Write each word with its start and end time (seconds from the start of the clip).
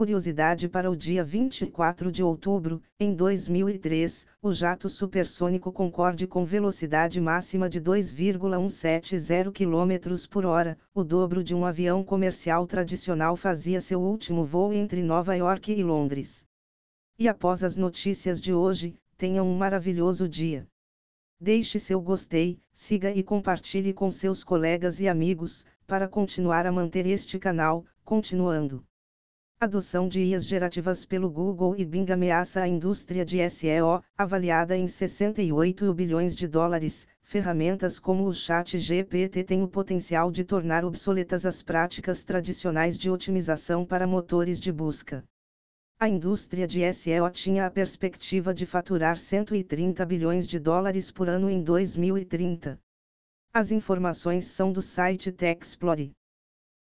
Curiosidade 0.00 0.66
para 0.66 0.90
o 0.90 0.96
dia 0.96 1.22
24 1.22 2.10
de 2.10 2.22
outubro, 2.22 2.82
em 2.98 3.14
2003, 3.14 4.26
o 4.40 4.50
jato 4.50 4.88
supersônico 4.88 5.70
Concorde 5.70 6.26
com 6.26 6.42
velocidade 6.42 7.20
máxima 7.20 7.68
de 7.68 7.78
2,170 7.80 9.52
km 9.52 10.26
por 10.30 10.46
hora, 10.46 10.78
o 10.94 11.04
dobro 11.04 11.44
de 11.44 11.54
um 11.54 11.66
avião 11.66 12.02
comercial 12.02 12.66
tradicional 12.66 13.36
fazia 13.36 13.78
seu 13.78 14.00
último 14.00 14.42
voo 14.42 14.72
entre 14.72 15.02
Nova 15.02 15.36
York 15.36 15.70
e 15.70 15.84
Londres. 15.84 16.46
E 17.18 17.28
após 17.28 17.62
as 17.62 17.76
notícias 17.76 18.40
de 18.40 18.54
hoje, 18.54 18.96
tenham 19.18 19.46
um 19.46 19.54
maravilhoso 19.54 20.26
dia. 20.26 20.66
Deixe 21.38 21.78
seu 21.78 22.00
gostei, 22.00 22.58
siga 22.72 23.12
e 23.12 23.22
compartilhe 23.22 23.92
com 23.92 24.10
seus 24.10 24.42
colegas 24.42 24.98
e 24.98 25.06
amigos, 25.06 25.66
para 25.86 26.08
continuar 26.08 26.64
a 26.64 26.72
manter 26.72 27.04
este 27.04 27.38
canal, 27.38 27.84
continuando. 28.02 28.82
Adoção 29.62 30.08
de 30.08 30.22
IAs 30.22 30.46
gerativas 30.46 31.04
pelo 31.04 31.28
Google 31.28 31.76
e 31.76 31.84
Bing 31.84 32.10
ameaça 32.10 32.62
a 32.62 32.66
indústria 32.66 33.26
de 33.26 33.46
SEO, 33.50 34.02
avaliada 34.16 34.74
em 34.74 34.88
68 34.88 35.92
bilhões 35.92 36.34
de 36.34 36.48
dólares. 36.48 37.06
Ferramentas 37.22 37.98
como 37.98 38.24
o 38.24 38.32
Chat 38.32 38.78
GPT 38.78 39.44
têm 39.44 39.62
o 39.62 39.68
potencial 39.68 40.30
de 40.30 40.44
tornar 40.44 40.82
obsoletas 40.82 41.44
as 41.44 41.62
práticas 41.62 42.24
tradicionais 42.24 42.96
de 42.96 43.10
otimização 43.10 43.84
para 43.84 44.06
motores 44.06 44.58
de 44.58 44.72
busca. 44.72 45.22
A 45.98 46.08
indústria 46.08 46.66
de 46.66 46.90
SEO 46.94 47.28
tinha 47.28 47.66
a 47.66 47.70
perspectiva 47.70 48.54
de 48.54 48.64
faturar 48.64 49.18
130 49.18 50.06
bilhões 50.06 50.46
de 50.46 50.58
dólares 50.58 51.10
por 51.10 51.28
ano 51.28 51.50
em 51.50 51.62
2030. 51.62 52.80
As 53.52 53.70
informações 53.70 54.46
são 54.46 54.72
do 54.72 54.80
site 54.80 55.30
TechExplore. 55.30 56.12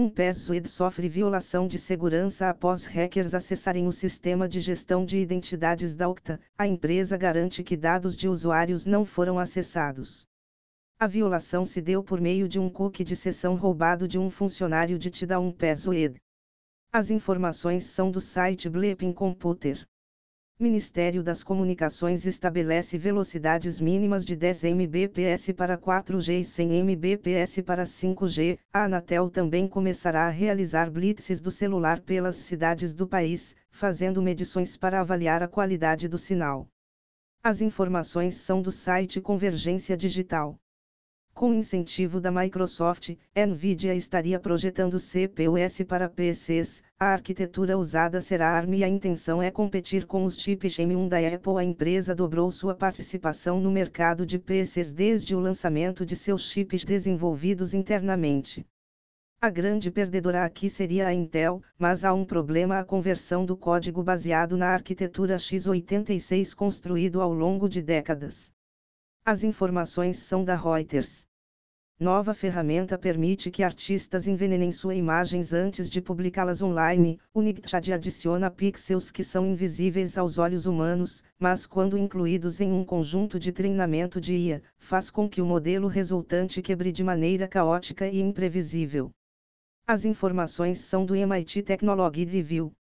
Um 0.00 0.08
password 0.08 0.68
sofre 0.68 1.08
violação 1.08 1.66
de 1.66 1.76
segurança 1.76 2.48
após 2.48 2.84
hackers 2.86 3.34
acessarem 3.34 3.84
o 3.88 3.90
sistema 3.90 4.48
de 4.48 4.60
gestão 4.60 5.04
de 5.04 5.18
identidades 5.18 5.96
da 5.96 6.08
Okta. 6.08 6.40
A 6.56 6.68
empresa 6.68 7.16
garante 7.16 7.64
que 7.64 7.76
dados 7.76 8.16
de 8.16 8.28
usuários 8.28 8.86
não 8.86 9.04
foram 9.04 9.40
acessados. 9.40 10.24
A 11.00 11.08
violação 11.08 11.64
se 11.64 11.82
deu 11.82 12.00
por 12.00 12.20
meio 12.20 12.48
de 12.48 12.60
um 12.60 12.70
cookie 12.70 13.02
de 13.02 13.16
sessão 13.16 13.56
roubado 13.56 14.06
de 14.06 14.20
um 14.20 14.30
funcionário 14.30 15.00
de 15.00 15.10
Tida 15.10 15.40
um 15.40 15.50
Password. 15.50 16.14
As 16.92 17.10
informações 17.10 17.82
são 17.82 18.08
do 18.08 18.20
site 18.20 18.68
Bleeping 18.68 19.12
Computer. 19.12 19.84
Ministério 20.60 21.22
das 21.22 21.44
Comunicações 21.44 22.26
estabelece 22.26 22.98
velocidades 22.98 23.78
mínimas 23.78 24.24
de 24.24 24.34
10 24.34 24.64
Mbps 24.64 25.52
para 25.56 25.78
4G 25.78 26.40
e 26.40 26.44
100 26.44 26.72
Mbps 26.82 27.60
para 27.64 27.84
5G. 27.84 28.58
A 28.72 28.82
Anatel 28.86 29.30
também 29.30 29.68
começará 29.68 30.26
a 30.26 30.30
realizar 30.30 30.90
blitzes 30.90 31.40
do 31.40 31.52
celular 31.52 32.00
pelas 32.00 32.34
cidades 32.34 32.92
do 32.92 33.06
país, 33.06 33.54
fazendo 33.70 34.20
medições 34.20 34.76
para 34.76 35.00
avaliar 35.00 35.44
a 35.44 35.48
qualidade 35.48 36.08
do 36.08 36.18
sinal. 36.18 36.66
As 37.40 37.60
informações 37.60 38.34
são 38.34 38.60
do 38.60 38.72
site 38.72 39.20
Convergência 39.20 39.96
Digital. 39.96 40.58
Com 41.32 41.54
incentivo 41.54 42.20
da 42.20 42.32
Microsoft, 42.32 43.16
Nvidia 43.32 43.94
estaria 43.94 44.40
projetando 44.40 44.98
CPUs 44.98 45.82
para 45.86 46.08
PCs. 46.08 46.82
A 47.00 47.12
arquitetura 47.12 47.78
usada 47.78 48.20
será 48.20 48.50
ARM 48.50 48.74
e 48.74 48.82
a 48.82 48.88
intenção 48.88 49.40
é 49.40 49.52
competir 49.52 50.04
com 50.04 50.24
os 50.24 50.36
chips 50.36 50.78
M1 50.78 51.08
da 51.08 51.18
Apple. 51.18 51.56
A 51.56 51.62
empresa 51.62 52.12
dobrou 52.12 52.50
sua 52.50 52.74
participação 52.74 53.60
no 53.60 53.70
mercado 53.70 54.26
de 54.26 54.36
PCs 54.36 54.92
desde 54.92 55.32
o 55.32 55.38
lançamento 55.38 56.04
de 56.04 56.16
seus 56.16 56.50
chips 56.50 56.84
desenvolvidos 56.84 57.72
internamente. 57.72 58.66
A 59.40 59.48
grande 59.48 59.92
perdedora 59.92 60.44
aqui 60.44 60.68
seria 60.68 61.06
a 61.06 61.14
Intel, 61.14 61.62
mas 61.78 62.04
há 62.04 62.12
um 62.12 62.24
problema: 62.24 62.80
a 62.80 62.84
conversão 62.84 63.46
do 63.46 63.56
código 63.56 64.02
baseado 64.02 64.56
na 64.56 64.66
arquitetura 64.66 65.36
x86 65.36 66.52
construído 66.52 67.22
ao 67.22 67.32
longo 67.32 67.68
de 67.68 67.80
décadas. 67.80 68.50
As 69.24 69.44
informações 69.44 70.16
são 70.16 70.44
da 70.44 70.56
Reuters. 70.56 71.27
Nova 72.00 72.32
ferramenta 72.32 72.96
permite 72.96 73.50
que 73.50 73.60
artistas 73.60 74.28
envenenem 74.28 74.70
suas 74.70 74.96
imagens 74.96 75.52
antes 75.52 75.90
de 75.90 76.00
publicá-las 76.00 76.62
online. 76.62 77.18
O 77.34 77.42
Nigtshad 77.42 77.92
adiciona 77.92 78.48
pixels 78.48 79.10
que 79.10 79.24
são 79.24 79.44
invisíveis 79.44 80.16
aos 80.16 80.38
olhos 80.38 80.64
humanos, 80.64 81.24
mas 81.40 81.66
quando 81.66 81.98
incluídos 81.98 82.60
em 82.60 82.70
um 82.70 82.84
conjunto 82.84 83.36
de 83.36 83.50
treinamento 83.50 84.20
de 84.20 84.32
IA, 84.32 84.62
faz 84.78 85.10
com 85.10 85.28
que 85.28 85.42
o 85.42 85.44
modelo 85.44 85.88
resultante 85.88 86.62
quebre 86.62 86.92
de 86.92 87.02
maneira 87.02 87.48
caótica 87.48 88.06
e 88.06 88.20
imprevisível. 88.20 89.10
As 89.84 90.04
informações 90.04 90.78
são 90.78 91.04
do 91.04 91.16
MIT 91.16 91.62
Technology 91.62 92.24
Review. 92.24 92.77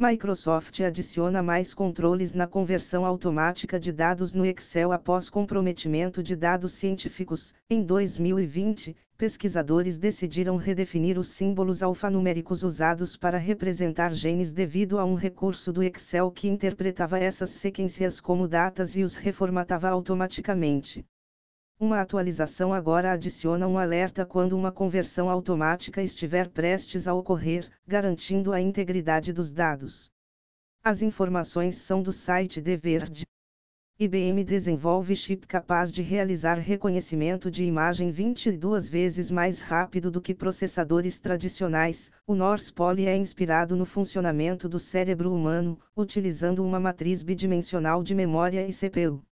Microsoft 0.00 0.80
adiciona 0.80 1.42
mais 1.42 1.74
controles 1.74 2.32
na 2.32 2.46
conversão 2.46 3.04
automática 3.04 3.80
de 3.80 3.90
dados 3.90 4.32
no 4.32 4.46
Excel 4.46 4.92
após 4.92 5.28
comprometimento 5.28 6.22
de 6.22 6.36
dados 6.36 6.70
científicos. 6.74 7.52
Em 7.68 7.82
2020, 7.82 8.94
pesquisadores 9.16 9.98
decidiram 9.98 10.56
redefinir 10.56 11.18
os 11.18 11.26
símbolos 11.26 11.82
alfanuméricos 11.82 12.62
usados 12.62 13.16
para 13.16 13.38
representar 13.38 14.12
genes 14.12 14.52
devido 14.52 15.00
a 15.00 15.04
um 15.04 15.16
recurso 15.16 15.72
do 15.72 15.82
Excel 15.82 16.30
que 16.30 16.46
interpretava 16.46 17.18
essas 17.18 17.50
sequências 17.50 18.20
como 18.20 18.46
datas 18.46 18.94
e 18.94 19.02
os 19.02 19.16
reformatava 19.16 19.88
automaticamente. 19.88 21.04
Uma 21.80 22.00
atualização 22.00 22.74
agora 22.74 23.12
adiciona 23.12 23.68
um 23.68 23.78
alerta 23.78 24.26
quando 24.26 24.54
uma 24.54 24.72
conversão 24.72 25.30
automática 25.30 26.02
estiver 26.02 26.48
prestes 26.48 27.06
a 27.06 27.14
ocorrer, 27.14 27.70
garantindo 27.86 28.52
a 28.52 28.60
integridade 28.60 29.32
dos 29.32 29.52
dados. 29.52 30.10
As 30.82 31.02
informações 31.02 31.76
são 31.76 32.02
do 32.02 32.10
site 32.10 32.60
The 32.60 32.76
Verge. 32.76 33.24
IBM 33.96 34.42
desenvolve 34.42 35.14
chip 35.14 35.46
capaz 35.46 35.92
de 35.92 36.02
realizar 36.02 36.54
reconhecimento 36.54 37.48
de 37.48 37.62
imagem 37.62 38.10
22 38.10 38.88
vezes 38.88 39.30
mais 39.30 39.60
rápido 39.60 40.10
do 40.10 40.20
que 40.20 40.34
processadores 40.34 41.20
tradicionais. 41.20 42.10
O 42.26 42.34
North 42.34 42.72
Pole 42.74 43.06
é 43.06 43.16
inspirado 43.16 43.76
no 43.76 43.84
funcionamento 43.84 44.68
do 44.68 44.80
cérebro 44.80 45.32
humano, 45.32 45.78
utilizando 45.96 46.64
uma 46.64 46.80
matriz 46.80 47.22
bidimensional 47.22 48.02
de 48.02 48.16
memória 48.16 48.66
e 48.66 48.72
CPU. 48.72 49.27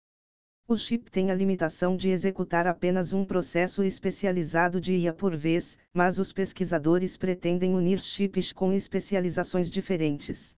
O 0.68 0.76
chip 0.76 1.08
tem 1.12 1.30
a 1.30 1.34
limitação 1.34 1.96
de 1.96 2.08
executar 2.08 2.66
apenas 2.66 3.12
um 3.12 3.24
processo 3.24 3.84
especializado 3.84 4.80
de 4.80 4.94
IA 4.94 5.12
por 5.12 5.36
vez, 5.36 5.78
mas 5.94 6.18
os 6.18 6.32
pesquisadores 6.32 7.16
pretendem 7.16 7.72
unir 7.72 8.00
chips 8.00 8.52
com 8.52 8.72
especializações 8.72 9.70
diferentes. 9.70 10.56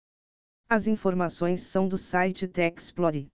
As 0.69 0.87
informações 0.87 1.63
são 1.63 1.89
do 1.89 1.99
site 1.99 2.47
TechExplore. 2.47 3.27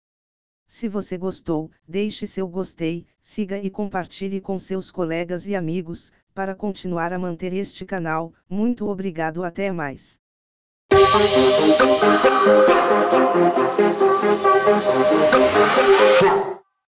Se 0.66 0.88
você 0.88 1.18
gostou, 1.18 1.70
deixe 1.86 2.26
seu 2.26 2.48
gostei, 2.48 3.06
siga 3.20 3.60
e 3.60 3.70
compartilhe 3.70 4.40
com 4.40 4.58
seus 4.58 4.90
colegas 4.90 5.46
e 5.48 5.54
amigos, 5.54 6.14
para 6.34 6.56
continuar 6.56 7.12
a 7.12 7.20
manter 7.20 7.52
este 7.52 7.86
canal. 7.86 8.34
Muito 8.50 8.88
obrigado, 8.88 9.44
até 9.44 9.74
mais. 9.74 10.22